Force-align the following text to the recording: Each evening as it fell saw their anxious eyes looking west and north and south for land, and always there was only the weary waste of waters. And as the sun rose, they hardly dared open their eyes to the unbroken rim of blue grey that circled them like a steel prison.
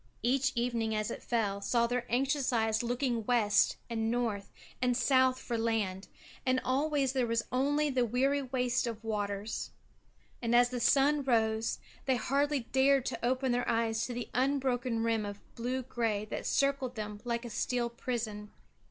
Each 0.23 0.51
evening 0.55 0.95
as 0.95 1.11
it 1.11 1.21
fell 1.21 1.61
saw 1.61 1.85
their 1.85 2.07
anxious 2.11 2.51
eyes 2.51 2.81
looking 2.81 3.23
west 3.27 3.77
and 3.87 4.09
north 4.09 4.51
and 4.81 4.97
south 4.97 5.39
for 5.39 5.59
land, 5.59 6.07
and 6.43 6.59
always 6.63 7.13
there 7.13 7.27
was 7.27 7.43
only 7.51 7.91
the 7.91 8.03
weary 8.03 8.41
waste 8.41 8.87
of 8.87 9.03
waters. 9.03 9.69
And 10.41 10.55
as 10.55 10.69
the 10.69 10.79
sun 10.79 11.23
rose, 11.23 11.77
they 12.05 12.15
hardly 12.15 12.61
dared 12.61 13.07
open 13.21 13.51
their 13.51 13.69
eyes 13.69 14.03
to 14.07 14.13
the 14.15 14.31
unbroken 14.33 15.03
rim 15.03 15.23
of 15.23 15.39
blue 15.53 15.83
grey 15.83 16.25
that 16.31 16.47
circled 16.47 16.95
them 16.95 17.21
like 17.23 17.45
a 17.45 17.51
steel 17.51 17.87
prison. 17.87 18.49